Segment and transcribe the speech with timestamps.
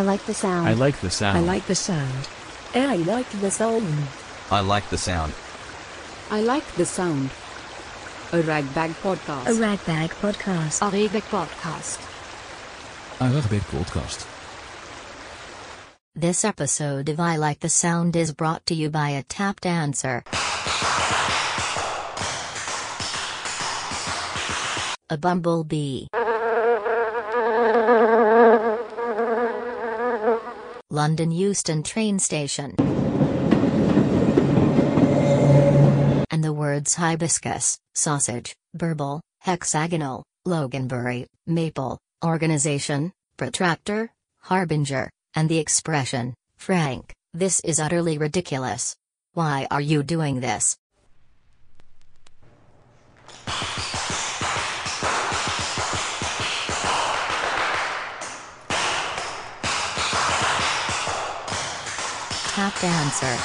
[0.00, 0.66] I like the sound.
[0.66, 1.36] I like the sound.
[1.36, 2.28] I like the sound.
[2.74, 3.84] I like the sound.
[4.50, 5.34] I like the sound.
[6.30, 7.28] I like the sound.
[8.32, 9.46] A ragbag podcast.
[9.48, 10.80] A ragbag podcast.
[10.80, 12.00] A Ragbag podcast.
[13.18, 14.26] Een Ragbag podcast.
[16.14, 20.22] This episode of I Like the Sound is brought to you by a tap dancer.
[25.10, 26.06] A bumblebee.
[30.92, 32.74] London Euston train station.
[36.32, 46.34] And the words hibiscus, sausage, burble, hexagonal, Loganberry, maple, organization, protractor, harbinger, and the expression,
[46.56, 48.96] Frank, this is utterly ridiculous.
[49.34, 50.76] Why are you doing this?
[62.60, 63.38] Tap dancer.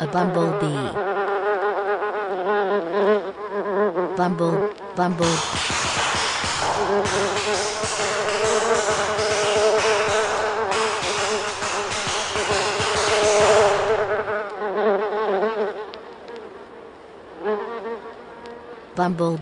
[0.00, 1.10] A bumblebee.
[4.16, 5.26] Bumble, bumble.
[18.96, 19.40] Bumble.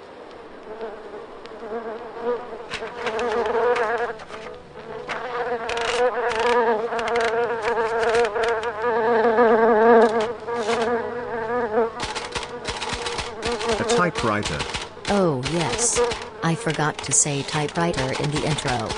[13.80, 14.77] A typewriter.
[15.10, 15.98] Oh, yes.
[16.42, 18.88] I forgot to say typewriter in the intro.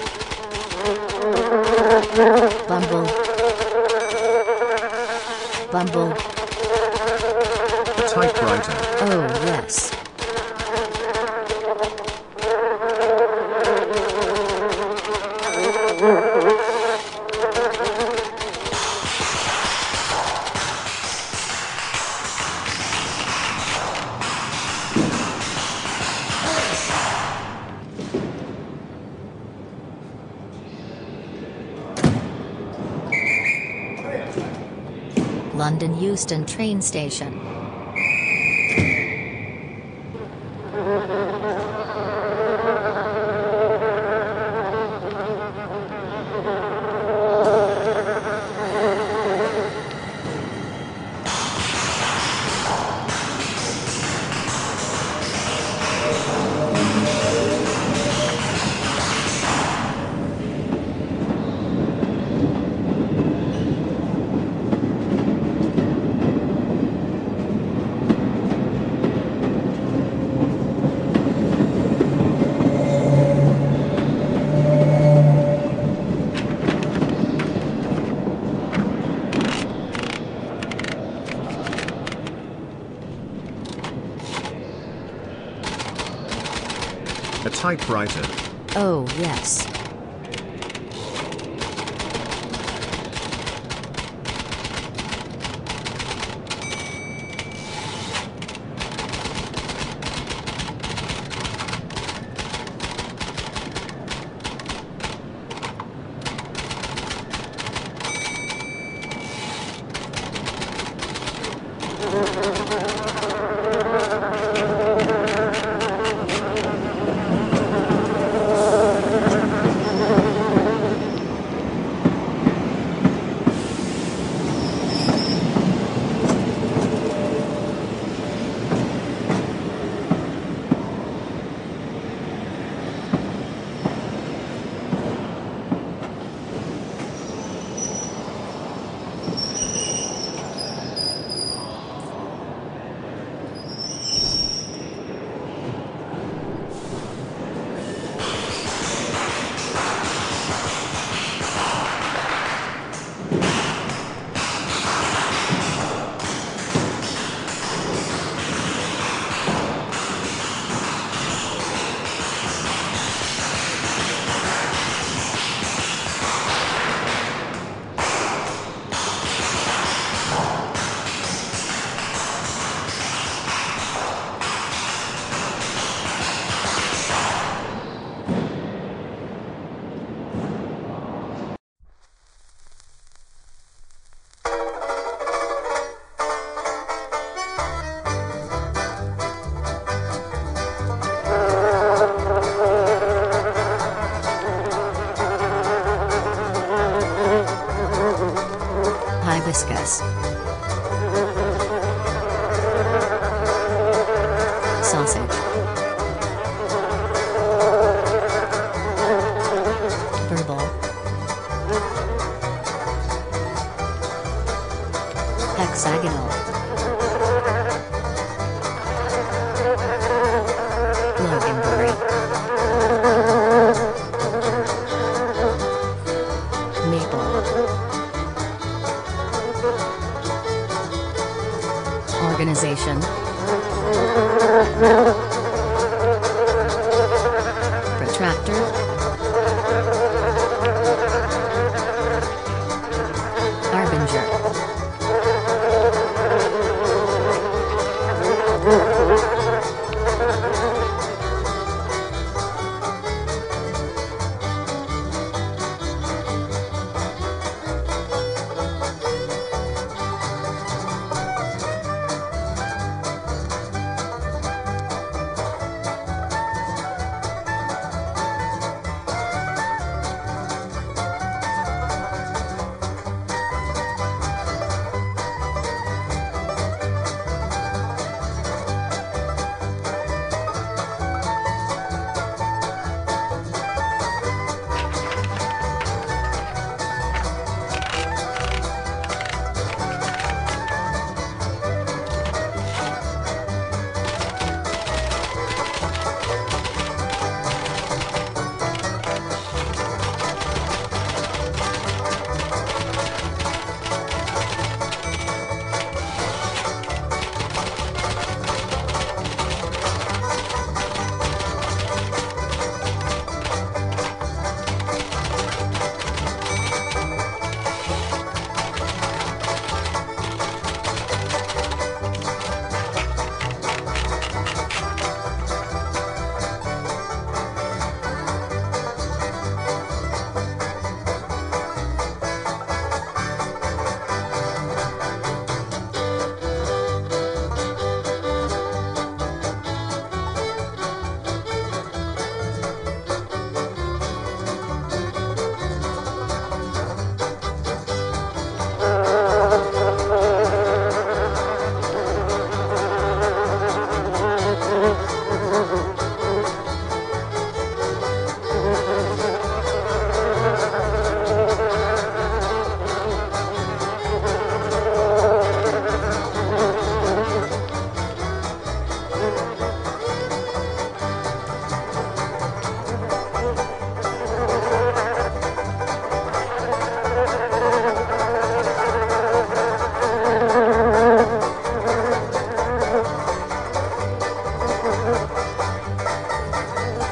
[2.66, 3.06] Bumble.
[5.70, 6.12] Bumble.
[7.96, 8.72] A typewriter.
[9.02, 9.99] Oh, yes.
[35.70, 37.59] London Euston train station.
[87.42, 88.22] A typewriter.
[88.76, 89.79] Oh, yes.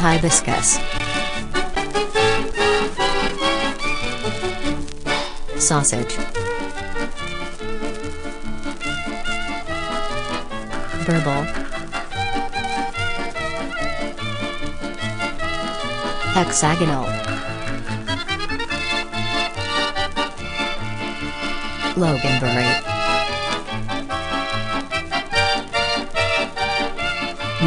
[0.00, 0.78] Hibiscus.
[5.58, 6.16] Sausage.
[11.04, 11.44] Burble.
[16.32, 17.04] Hexagonal.
[21.96, 22.70] Loganberry.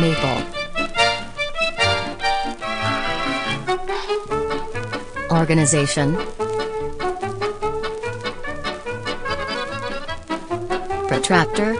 [0.01, 0.62] Maple.
[5.33, 6.15] Organization.
[11.07, 11.73] Protractor.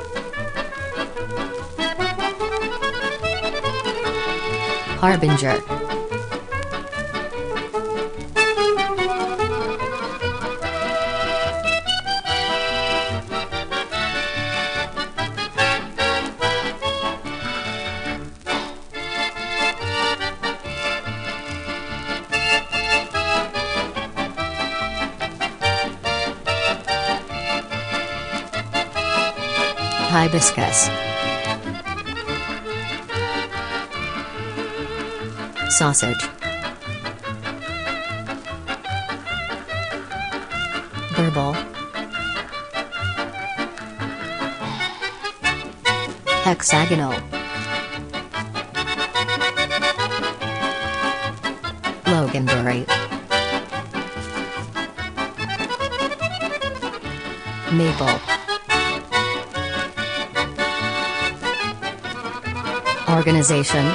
[4.99, 5.82] Harbinger.
[30.23, 30.89] Hibiscus.
[35.69, 36.23] Sausage.
[41.17, 41.55] Burble.
[46.45, 47.11] Hexagonal.
[52.05, 52.87] Loganberry.
[57.73, 58.32] Maple.
[63.13, 63.85] Organization.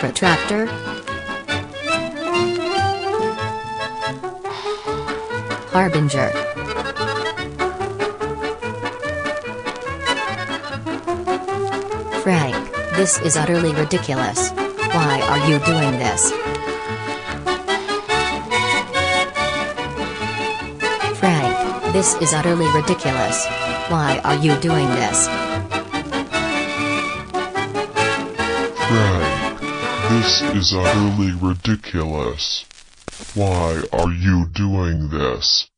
[0.00, 0.66] Protractor.
[5.72, 6.28] Harbinger.
[12.22, 14.50] Frank, this is utterly ridiculous.
[14.50, 16.37] Why are you doing this?
[21.92, 23.46] This is utterly ridiculous.
[23.88, 25.26] Why are you doing this?
[28.88, 29.60] Frank,
[30.10, 32.64] this is utterly ridiculous.
[33.34, 35.70] Why are you doing this?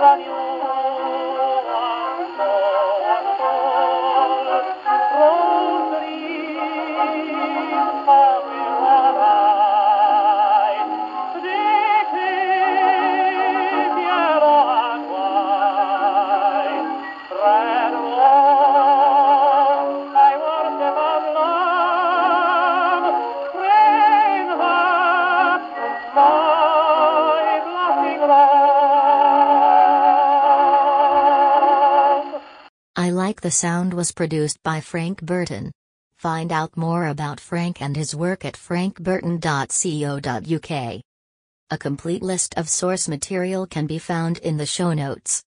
[0.00, 0.37] I
[33.08, 35.72] I Like the Sound was produced by Frank Burton.
[36.18, 41.02] Find out more about Frank and his work at frankburton.co.uk.
[41.70, 45.42] A complete list of source material can be found in the show notes.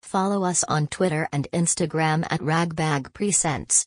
[0.00, 3.84] Follow us on Twitter and Instagram at Ragbag Presents.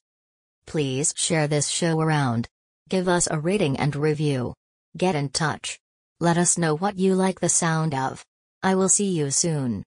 [0.68, 2.48] Please share this show around.
[2.88, 4.54] Give us a rating and review.
[4.96, 5.80] Get in touch.
[6.20, 8.24] Let us know what you like the sound of.
[8.62, 9.76] I will see you soon.